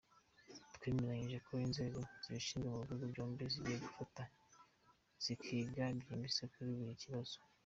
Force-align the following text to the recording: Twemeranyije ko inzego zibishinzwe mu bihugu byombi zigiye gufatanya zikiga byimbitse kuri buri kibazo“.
Twemeranyije 0.75 1.39
ko 1.47 1.51
inzego 1.67 1.99
zibishinzwe 2.23 2.67
mu 2.71 2.79
bihugu 2.83 3.03
byombi 3.11 3.43
zigiye 3.53 3.77
gufatanya 3.85 4.37
zikiga 5.23 5.83
byimbitse 5.99 6.43
kuri 6.53 6.71
buri 6.79 6.95
kibazo“. 7.03 7.35